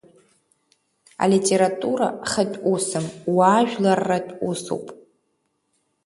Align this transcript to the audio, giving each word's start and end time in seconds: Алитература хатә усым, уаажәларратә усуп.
Алитература 1.25 2.07
хатә 2.31 2.59
усым, 2.71 3.05
уаажәларратә 3.35 4.33
усуп. 4.49 4.85